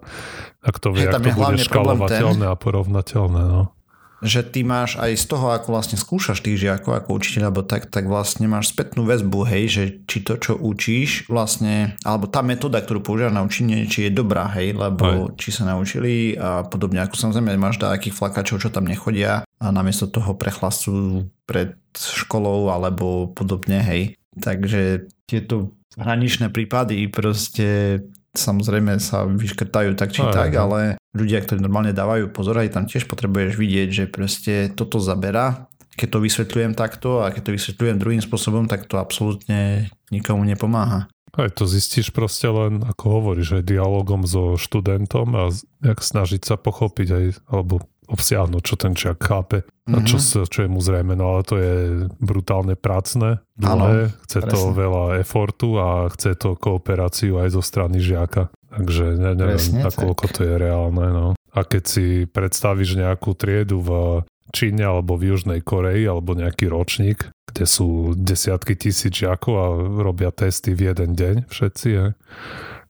[0.63, 3.43] Ak to vie, Hej, ak to bude škalovateľné a porovnateľné.
[3.43, 3.75] No
[4.21, 7.89] že ty máš aj z toho, ako vlastne skúšaš tých žiakov ako učiteľ, alebo tak,
[7.89, 12.85] tak vlastne máš spätnú väzbu, hej, že či to, čo učíš, vlastne, alebo tá metóda,
[12.85, 15.41] ktorú používaš na učenie, či je dobrá, hej, lebo aj.
[15.41, 20.09] či sa naučili a podobne, ako samozrejme máš takých flakačov, čo tam nechodia a namiesto
[20.09, 24.03] toho prechlasujú pred školou alebo podobne, hej.
[24.37, 28.01] Takže tieto hraničné prípady proste
[28.35, 30.61] samozrejme sa vyškrtajú tak či aj, tak, aj.
[30.61, 30.81] ale
[31.15, 35.67] ľudia, ktorí normálne dávajú pozor, aj tam tiež potrebuješ vidieť, že proste toto zabera.
[35.99, 41.11] Keď to vysvetľujem takto a keď to vysvetľujem druhým spôsobom, tak to absolútne nikomu nepomáha.
[41.31, 46.59] Aj to zistíš proste len, ako hovoríš, aj dialogom so študentom a jak snažiť sa
[46.59, 49.95] pochopiť aj, alebo obsiahnuť, čo ten čiak chápe mm-hmm.
[49.95, 50.47] a čo, mhm.
[50.51, 51.75] čo je mu zrejme, no ale to je
[52.19, 54.53] brutálne prácne, dlhé, chce presne.
[54.53, 58.51] to veľa efortu a chce to kooperáciu aj zo strany žiaka.
[58.71, 61.07] Takže ne, neviem, nakoľko to je reálne.
[61.11, 61.27] No.
[61.35, 67.31] A keď si predstavíš nejakú triedu v Číne alebo v Južnej Koreji alebo nejaký ročník,
[67.51, 69.67] kde sú desiatky tisíc žiakov a
[70.03, 72.05] robia testy v jeden deň všetci je,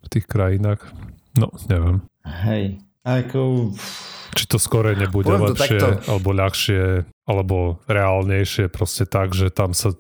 [0.01, 0.85] v tých krajinách.
[1.41, 2.05] No, neviem.
[2.25, 3.73] Hej, ako
[4.35, 6.83] či to skore nebude Poviem lepšie, alebo ľahšie,
[7.27, 9.95] alebo reálnejšie, proste tak, že tam sa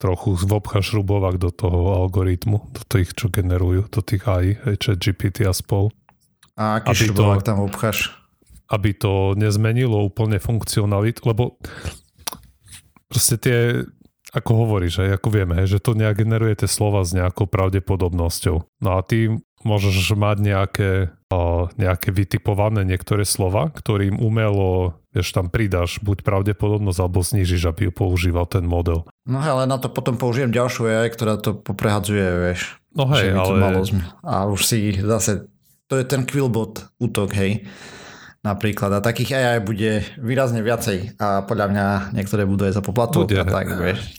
[0.00, 5.44] trochu vobcha šrubovak do toho algoritmu, do tých, čo generujú, do tých AI, chat GPT
[5.44, 5.92] a spol.
[6.56, 8.16] A aký šrubovak tam obcháš?
[8.72, 11.60] Aby to nezmenilo úplne funkcionalitu, lebo
[13.12, 13.58] proste tie,
[14.32, 18.56] ako hovoríš, aj ako vieme, že to nejak generuje tie slova s nejakou pravdepodobnosťou.
[18.80, 19.28] No a ty
[19.66, 20.90] môžeš mať nejaké,
[21.76, 27.92] nejaké vytipované niektoré slova, ktorým umelo, vieš, tam pridáš buď pravdepodobnosť, alebo znižíš, aby ju
[27.92, 29.06] používal ten model.
[29.28, 32.80] No ale na to potom použijem ďalšiu AI, ktorá to poprehadzuje, vieš.
[32.96, 33.54] No hej, ale...
[33.54, 33.86] Malo
[34.26, 35.46] a už si zase,
[35.86, 37.68] to je ten Quillbot útok, hej
[38.40, 38.88] napríklad.
[38.96, 43.44] A takých AI bude výrazne viacej a podľa mňa niektoré budú aj za poplatok a
[43.44, 44.16] tak, vieš.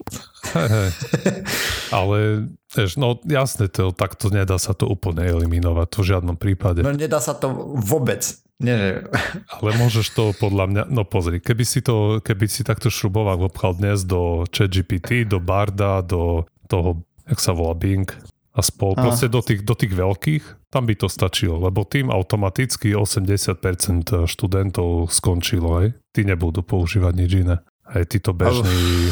[1.95, 6.83] Ale vieš, no jasne, to, takto nedá sa to úplne eliminovať v žiadnom prípade.
[6.83, 8.23] No nedá sa to vôbec.
[8.61, 8.89] Nie, že...
[9.57, 13.73] Ale môžeš to podľa mňa, no pozri, keby si to, keby si takto šruboval obchal
[13.73, 18.05] dnes do ChatGPT, do Barda, do toho, jak sa volá Bing
[18.51, 19.09] a spol, Aha.
[19.09, 25.09] proste do tých, do tých veľkých, tam by to stačilo, lebo tým automaticky 80% študentov
[25.11, 25.87] skončilo, aj.
[26.11, 27.63] Tí nebudú používať nič iné.
[27.87, 29.11] Aj títo bežní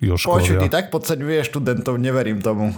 [0.00, 0.36] Joškovia.
[0.40, 2.72] Počuť, ty tak podceňuješ študentov, neverím tomu.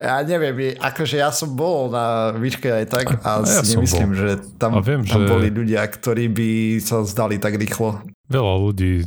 [0.00, 4.16] Ja neviem, akože ja som bol na výške aj tak a, a ja si nemyslím,
[4.16, 5.28] že tam, viem, tam že...
[5.28, 8.00] boli ľudia, ktorí by sa zdali tak rýchlo.
[8.32, 9.04] Veľa ľudí,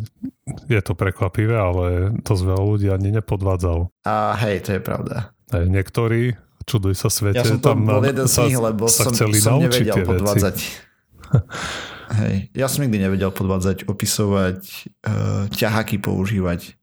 [0.69, 3.89] je to prekvapivé, ale to z veľa ľudí ani nepodvádzal.
[4.05, 5.33] A hej, to je pravda.
[5.49, 6.37] Aj niektorí,
[6.69, 9.97] čuduj sa svete, ja som tam bol jeden z nich, lebo sa som, som nevedel
[9.97, 10.57] podvádzať.
[12.21, 14.61] hej, ja som nikdy nevedel podvádzať, opisovať,
[15.09, 16.77] uh, ťahaky používať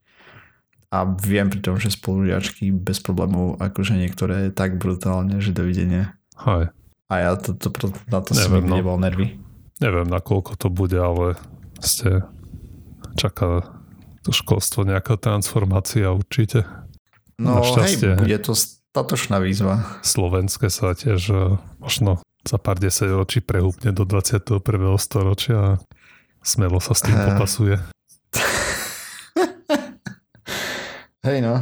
[0.91, 6.19] a viem pri tom, že spolužiačky bez problémov, akože niektoré tak brutálne, že dovidenia.
[6.43, 6.75] Hej.
[7.11, 8.77] A ja to, to, to, na to Neviem, som no.
[8.79, 9.39] nebol nervy.
[9.79, 11.39] Neviem, nakoľko to bude, ale
[11.79, 12.27] ste
[13.15, 13.65] čaká
[14.27, 16.67] to školstvo nejaká transformácia určite.
[17.41, 19.81] No hej, bude to statočná výzva.
[20.05, 24.61] Slovenské sa tiež e, možno za pár desať ročí prehúpne do 21.
[25.01, 25.73] storočia a
[26.45, 27.81] smelo sa s tým popasuje.
[31.21, 31.61] Hej no,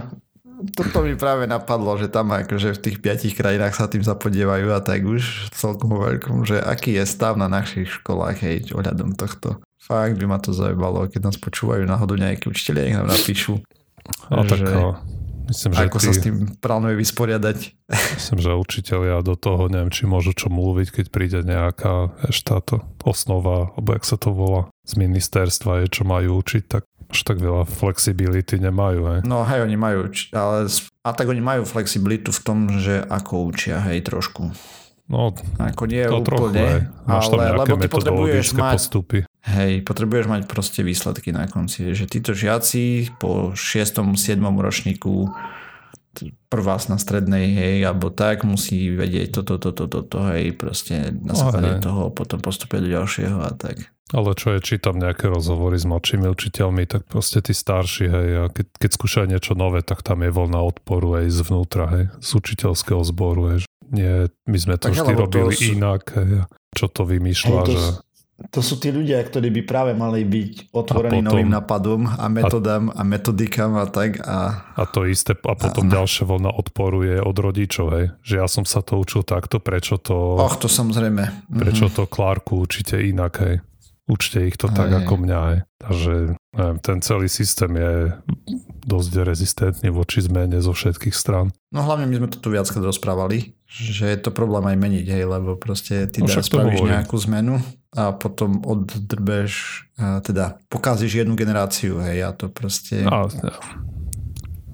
[0.75, 4.83] toto mi práve napadlo, že tam akože v tých piatich krajinách sa tým zapodievajú a
[4.83, 9.63] tak už celkom veľkom, že aký je stav na našich školách, hej, ohľadom tohto.
[9.79, 13.63] Fakt by ma to zaujímalo, keď nás počúvajú náhodou nejakí učiteľia, nech nám napíšu.
[14.31, 14.63] A že...
[14.63, 14.63] tak
[15.49, 17.59] Myslím, že ako ty, sa s tým plánuje vysporiadať.
[18.21, 23.73] Myslím, že učiteľia do toho, neviem, či môžu čo mluviť, keď príde nejaká štáto osnova,
[23.73, 27.65] alebo jak sa to volá, z ministerstva, je čo majú učiť, tak až tak veľa
[27.65, 29.01] flexibility nemajú.
[29.09, 29.21] Hej.
[29.25, 30.69] No hej, oni majú, ale
[31.03, 34.53] a tak oni majú flexibilitu v tom, že ako učia, hej, trošku.
[35.09, 36.81] No, ako nie to úplne, trochu, hej.
[37.09, 39.19] Máš tam ale lebo ty potrebuješ mať, postupy.
[39.49, 41.97] Hej, potrebuješ mať proste výsledky na konci.
[41.97, 44.05] Že títo žiaci po 6.
[44.05, 44.37] 7.
[44.45, 45.33] ročníku
[46.53, 51.33] prvás na strednej, hej, alebo tak, musí vedieť toto, toto, toto, to, hej, proste na
[51.33, 53.89] no, základe toho potom postupia do ďalšieho a tak.
[54.09, 58.45] Ale čo je, čítam nejaké rozhovory s mladšími učiteľmi, tak proste tí starší, hej, a
[58.49, 63.05] keď, keď skúšajú niečo nové, tak tam je voľná odporu aj zvnútra, hej, z učiteľského
[63.05, 63.69] zboru, hej.
[63.89, 65.77] Nie, my sme to tak, vždy robili sú...
[65.77, 67.89] inak, hej, čo to vymýšľa, hej, to, že
[68.39, 72.87] to sú tí ľudia, ktorí by práve mali byť otvorení potom, novým napadom a metodám
[72.95, 74.23] a, a metodikám a tak.
[74.23, 78.15] A, a to isté, a potom a, ďalšia vlna odporu je od rodičov, hej?
[78.23, 80.39] že ja som sa to učil takto, prečo to...
[80.39, 81.51] Och, to samozrejme.
[81.51, 81.99] Prečo mm-hmm.
[81.99, 83.59] to Klárku učíte inak, hej?
[84.09, 85.61] Učte ich to aj, tak ako mňa, hej?
[85.85, 86.15] Takže
[86.57, 88.17] neviem, ten celý systém je
[88.89, 91.53] dosť rezistentný voči zmene zo všetkých stran.
[91.69, 95.25] No hlavne my sme to tu viackrát rozprávali, že je to problém aj meniť, hej,
[95.29, 97.61] lebo proste ty no, spravíš nejakú zmenu
[97.93, 103.05] a potom oddrbeš, teda pokazíš jednu generáciu, hej, a to proste...
[103.05, 103.29] No,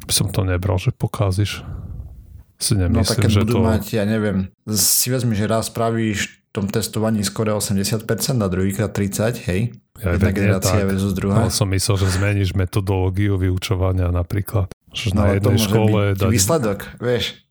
[0.07, 1.67] som to nebral, že pokazíš.
[2.55, 3.67] Si nemyslím, no tak keď že budú to...
[3.67, 8.07] mať, ja neviem, si vezmi, že raz spravíš tom testovaní skoro 80%
[8.39, 11.43] a druhýkrát 30, hej, ja jedna generácia versus druhá.
[11.43, 14.71] Ale som myslel, že zmeníš metodológiu vyučovania napríklad.
[14.95, 16.01] Že no, na jednej škole...
[16.15, 16.31] Dať...
[16.31, 17.43] výsledok, vieš.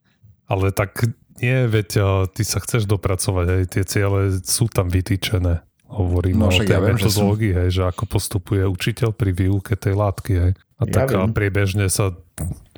[0.47, 1.03] Ale tak
[1.43, 1.89] nie, veď
[2.31, 5.59] ty sa chceš dopracovať, hej, tie ciele sú tam vytýčené.
[5.91, 10.33] Hovorím no, o tej ja metodológii, hej, že ako postupuje učiteľ pri výuke tej látky.
[10.39, 10.51] Hej.
[10.79, 11.35] A ja tak viem.
[11.35, 12.15] priebežne sa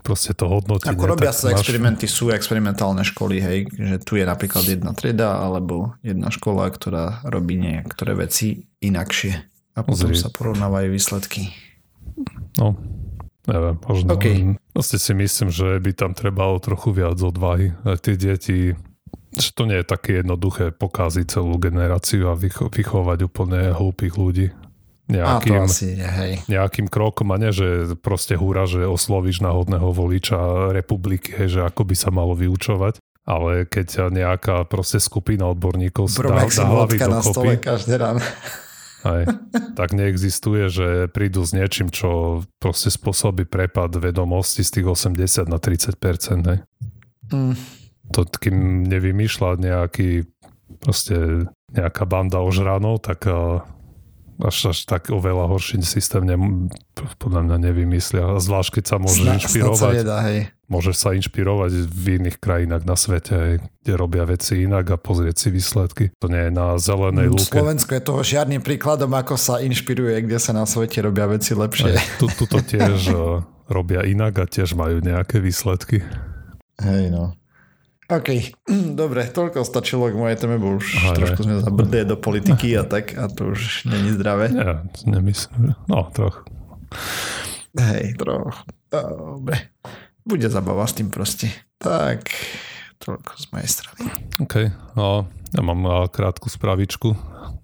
[0.05, 0.85] proste to hodnotí.
[0.85, 1.65] Ako robia sa máš...
[1.65, 7.25] experimenty, sú experimentálne školy, hej, že tu je napríklad jedna trieda alebo jedna škola, ktorá
[7.25, 9.33] robí niektoré veci inakšie
[9.73, 10.21] a potom Zri.
[10.21, 11.49] sa porovnávajú výsledky.
[12.61, 12.77] No,
[13.45, 14.17] Neviem, možno.
[14.17, 14.57] Okay.
[14.73, 17.77] Vlastne si myslím, že by tam trebalo trochu viac odvahy.
[17.85, 18.73] Aj tie deti,
[19.37, 24.47] že to nie je také jednoduché pokáziť celú generáciu a vycho- vychovať úplne hlúpých ľudí.
[25.05, 26.33] Nejakým, a to asi, hej.
[26.49, 31.85] nejakým krokom a nie, že proste húra, že oslovíš náhodného voliča republiky, hej, že ako
[31.85, 32.97] by sa malo vyučovať.
[33.25, 38.21] Ale keď nejaká proste skupina odborníkov dá, dá hlavy dokopy, na stole každé ráno.
[39.77, 45.61] Tak neexistuje, že prídu s niečím, čo proste spôsobí prepad vedomosti z tých 80 na
[45.61, 46.41] 30%.
[46.41, 46.65] Ne?
[47.29, 47.53] Mm.
[48.13, 50.25] To kým nevymýšľa nejaký
[50.81, 53.29] proste nejaká banda ožranov, tak
[54.41, 56.35] až, až tak oveľa horší systém ne,
[57.19, 58.35] podľa mňa nevymyslia.
[58.35, 59.93] Zvlášť, keď sa môže Sna, inšpirovať.
[59.95, 60.39] Sa nedá, hej.
[60.65, 65.35] Môžeš sa inšpirovať v iných krajinách na svete, hej, kde robia veci inak a pozrieť
[65.37, 66.03] si výsledky.
[66.19, 67.53] To nie je na zelenej lúke.
[67.53, 71.93] Slovensko je toho žiadnym príkladom, ako sa inšpiruje, kde sa na svete robia veci lepšie.
[71.95, 73.19] Aj, tu, tuto tiež eh,
[73.69, 76.01] robia inak a tiež majú nejaké výsledky.
[76.81, 77.37] Hej no.
[78.05, 78.29] OK,
[79.01, 82.85] dobre, toľko stačilo k mojej téme, bo už Aha, trošku sme zabrdli do politiky a
[82.85, 84.53] tak a to už není zdravé.
[84.53, 85.73] Ja, nemyslím.
[85.89, 86.45] No, troch.
[87.73, 88.61] Hej, troch.
[88.93, 89.73] Dobre.
[90.21, 91.49] Bude zabava s tým proste.
[91.81, 92.29] Tak,
[93.01, 94.01] toľko z mojej strany.
[94.37, 94.55] OK,
[94.93, 97.09] no, ja mám krátku spravičku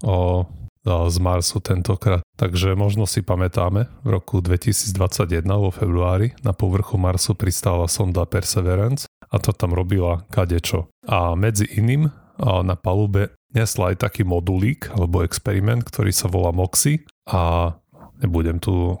[0.02, 0.46] o
[0.82, 2.26] z Marsu tentokrát.
[2.34, 9.06] Takže možno si pamätáme, v roku 2021 vo februári na povrchu Marsu pristála sonda Perseverance
[9.32, 10.92] a to tam robila kadečo.
[11.08, 17.00] A medzi iným na palube nesla aj taký modulík alebo experiment, ktorý sa volá MOXI
[17.32, 17.72] a
[18.20, 19.00] nebudem tu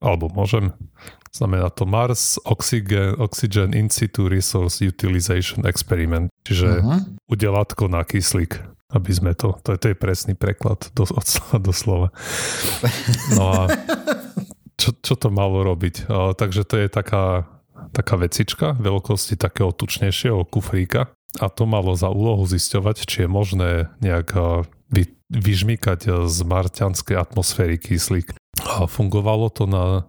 [0.00, 0.72] alebo môžem
[1.36, 7.04] znamená to Mars Oxygen, Oxygen In situ Resource Utilization Experiment, čiže uh-huh.
[7.28, 11.58] udelátko na kyslík aby sme to, to je, to je presný preklad do, od slova
[11.58, 12.08] do slova.
[13.34, 13.60] No a
[14.80, 16.06] čo, čo to malo robiť?
[16.06, 17.50] O, takže to je taká,
[17.96, 21.08] taká vecička veľkosti takého tučnejšieho kufríka
[21.40, 23.70] a to malo za úlohu zisťovať, či je možné
[24.04, 24.36] nejak
[24.92, 28.36] vy, vyžmykať z marťanskej atmosféry kyslík.
[28.60, 30.08] A fungovalo to na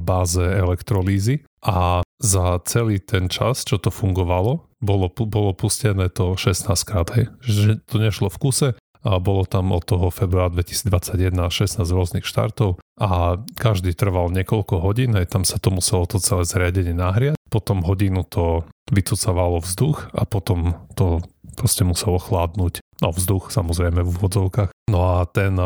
[0.00, 6.68] báze elektrolízy a za celý ten čas, čo to fungovalo, bolo, bolo pustené to 16
[6.88, 7.28] krát, hej.
[7.44, 8.68] Že to nešlo v kuse
[9.02, 15.18] a bolo tam od toho februára 2021 16 rôznych štartov a každý trval niekoľko hodín,
[15.18, 17.34] aj tam sa to muselo to celé zariadenie nahriať.
[17.50, 21.20] Potom hodinu to vycúcavalo vzduch a potom to
[21.58, 22.80] proste muselo chladnúť.
[23.02, 24.70] No vzduch samozrejme v úvodzovkách.
[24.88, 25.58] No a ten,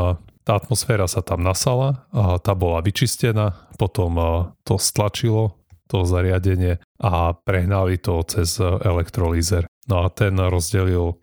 [0.42, 4.16] tá atmosféra sa tam nasala, a tá bola vyčistená, potom
[4.64, 9.70] to stlačilo to zariadenie a prehnali to cez elektrolízer.
[9.86, 11.14] No a ten rozdelil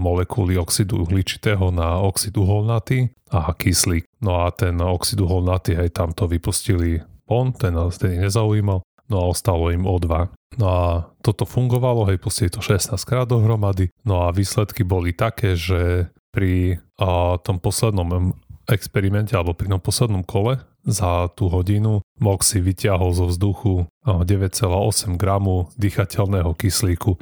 [0.00, 4.08] molekuly oxidu uhličitého na oxid uholnatý a kyslík.
[4.24, 9.16] No a ten oxid uholnatý aj tam to vypustili on, ten, ten ich nezaujímal, no
[9.18, 10.30] a ostalo im O2.
[10.56, 10.82] No a
[11.20, 16.78] toto fungovalo, hej, pustili to 16 krát dohromady, no a výsledky boli také, že pri
[16.96, 18.32] a, tom poslednom
[18.70, 25.70] experimente alebo pri tom poslednom kole za tú hodinu Moxie vyťahol zo vzduchu 9,8 gramu
[25.78, 27.18] dýchateľného kyslíku,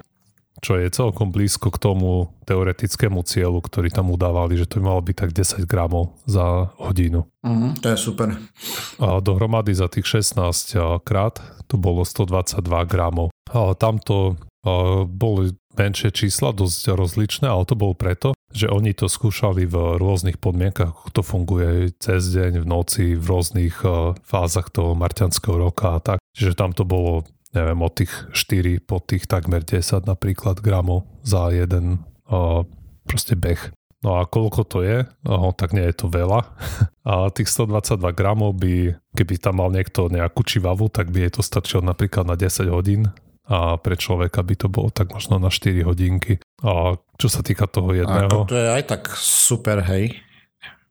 [0.64, 5.04] čo je celkom blízko k tomu teoretickému cieľu, ktorý tam udávali, že to by malo
[5.04, 7.28] byť tak 10 gramov za hodinu.
[7.44, 8.32] Mm, to je super.
[8.96, 13.28] A dohromady za tých 16 krát to bolo 122 gramov.
[13.52, 14.40] A tamto
[15.04, 20.38] boli menšie čísla, dosť rozličné, ale to bolo preto, že oni to skúšali v rôznych
[20.38, 23.82] podmienkach, ako to funguje cez deň, v noci, v rôznych
[24.24, 26.18] fázach toho marťanského roka a tak.
[26.32, 31.54] Čiže tam to bolo, neviem, od tých 4 po tých takmer 10 napríklad gramov za
[31.54, 32.66] jeden uh,
[33.06, 33.72] proste beh.
[34.04, 35.08] No a koľko to je?
[35.24, 36.44] Oh, tak nie je to veľa.
[37.08, 41.40] A tých 122 gramov by, keby tam mal niekto nejakú čivavu, tak by jej to
[41.40, 43.08] stačilo napríklad na 10 hodín
[43.44, 46.40] a pre človeka by to bolo tak možno na 4 hodinky.
[46.64, 48.28] A čo sa týka toho jedného...
[48.28, 50.16] Ako to je aj tak super, hej.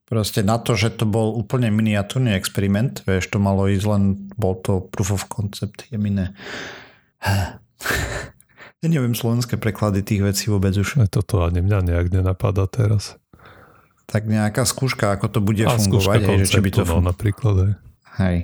[0.04, 4.04] Proste na to, že to bol úplne miniatúrny experiment, vieš, to malo ísť len,
[4.36, 6.36] bol to proof of concept, je miné.
[8.84, 11.00] Ja neviem slovenské preklady tých vecí vôbec už.
[11.00, 13.16] Aj toto ani mňa nejak nenapadá teraz.
[14.12, 16.20] Tak nejaká skúška, ako to bude a fungovať.
[16.20, 17.08] Hej, že či by to no, fun...
[17.08, 17.56] napríklad.
[17.56, 17.72] Hej.
[18.20, 18.38] hej.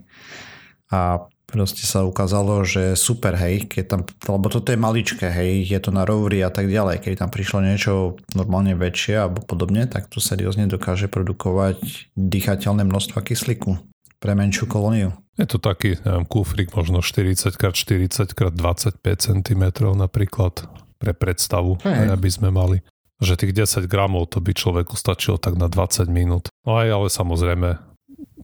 [0.95, 5.79] A proste sa ukázalo, že super, hej, keď tam, lebo toto je maličké, hej, je
[5.81, 10.13] to na rovri a tak ďalej, keď tam prišlo niečo normálne väčšie alebo podobne, tak
[10.13, 13.81] to seriózne dokáže produkovať dýchateľné množstva kyslíku
[14.21, 15.17] pre menšiu kolóniu.
[15.39, 19.63] Je to taký, neviem, kufrik možno 40x40x25 cm
[19.95, 20.67] napríklad
[20.99, 22.11] pre predstavu, hey.
[22.11, 22.83] aby sme mali
[23.19, 26.47] že tých 10 gramov to by človeku stačilo tak na 20 minút.
[26.63, 27.75] No aj ale samozrejme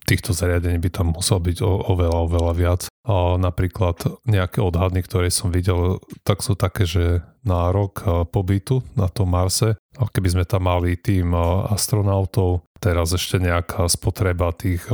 [0.05, 2.81] týchto zariadení by tam musel byť o, oveľa, oveľa viac.
[3.05, 8.01] A napríklad nejaké odhadny, ktoré som videl, tak sú také, že na rok
[8.33, 11.31] pobytu na tom Marse, a keby sme tam mali tým
[11.69, 14.89] astronautov, teraz ešte nejaká spotreba tých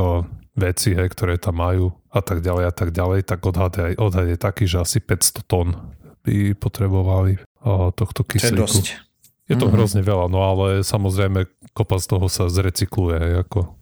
[0.52, 4.28] vecí, hej, ktoré tam majú a tak ďalej a tak ďalej, tak odhad je, odhad
[4.28, 5.72] je taký, že asi 500 tón
[6.22, 7.40] by potrebovali
[7.96, 8.68] tohto kyslíku.
[8.68, 9.00] Je
[9.50, 9.74] Je to mm-hmm.
[9.74, 13.74] hrozne veľa, no ale samozrejme kopa z toho sa zrecykluje, ako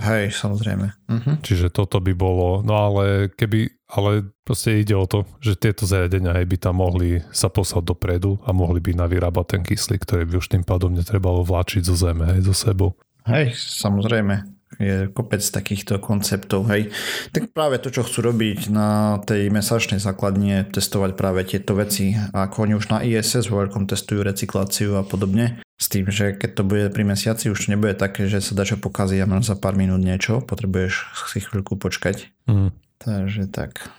[0.00, 0.86] Hej, samozrejme.
[1.08, 1.34] Uh-huh.
[1.44, 6.34] Čiže toto by bolo, no ale keby, ale proste ide o to, že tieto zariadenia
[6.42, 10.48] by tam mohli sa poslať dopredu a mohli by navyrábať ten kyslík, ktorý by už
[10.48, 12.96] tým pádom netrebalo vláčiť zo zeme, hej, zo sebou.
[13.28, 16.88] Hej, samozrejme je kopec takýchto konceptov, hej.
[17.34, 22.16] Tak práve to, čo chcú robiť na tej mesačnej základne, testovať práve tieto veci.
[22.16, 25.60] A ako oni už na ISS vo veľkom testujú recykláciu a podobne.
[25.76, 28.62] S tým, že keď to bude pri mesiaci, už to nebude také, že sa dá
[28.62, 32.30] čo pokazí a za pár minút niečo, potrebuješ si chvíľku počkať.
[32.46, 32.70] Mm.
[33.02, 33.90] Takže tak.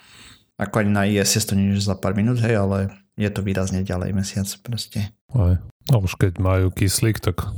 [0.55, 3.83] Ako ani na ISS to nie je za pár minút, hej, ale je to výrazne
[3.83, 5.12] ďalej mesiac proste.
[5.36, 5.59] Aj.
[5.91, 7.51] A už keď majú kyslík, tak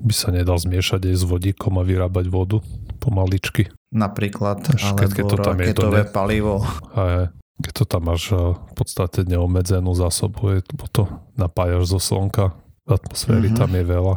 [0.00, 2.58] by sa nedal zmiešať aj s vodíkom a vyrábať vodu
[3.00, 3.68] pomaličky.
[3.90, 6.02] Napríklad, Až alebo keď to tam je to ne...
[6.06, 6.62] palivo.
[6.94, 10.60] A keď to tam máš v podstate neobmedzenú zásobu, je,
[10.92, 11.04] to
[11.36, 12.56] napájaš zo slnka,
[12.88, 13.60] atmosféry mm-hmm.
[13.60, 14.16] tam je veľa.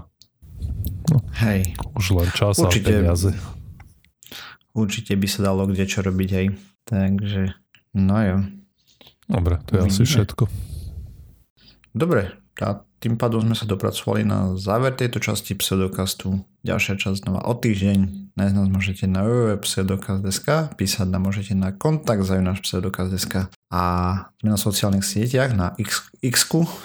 [1.11, 1.75] No, hej.
[1.99, 3.29] Už len čas určite, a peniaze.
[4.71, 6.47] Určite by sa dalo kde čo robiť, hej.
[6.87, 7.51] Takže,
[7.99, 8.37] no jo.
[9.27, 9.91] Dobre, to je Vidíme.
[9.91, 10.43] asi všetko.
[11.93, 12.21] Dobre,
[12.55, 16.39] tá tým pádom sme sa dopracovali na záver tejto časti pseudokastu.
[16.63, 18.31] Ďalšia časť znova o týždeň.
[18.39, 23.83] Nájsť nás môžete na www.pseudokast.sk, písať nám môžete na kontakt zajunáš pseudokast.sk a
[24.39, 26.07] sme na sociálnych sieťach, na X,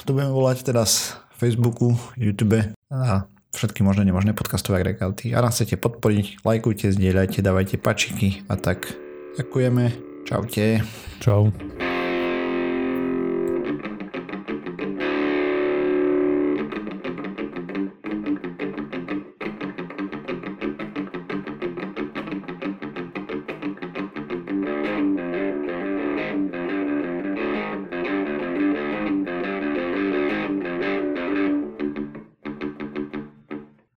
[0.03, 5.31] to budeme volať teraz, Facebooku, YouTube a všetky možné nemožné podcastové agregáty.
[5.33, 8.91] A nás chcete podporiť, lajkujte, zdieľajte, dávajte pačiky a tak.
[9.39, 9.95] Ďakujeme.
[10.27, 10.83] Čaute.
[11.23, 11.55] Čau.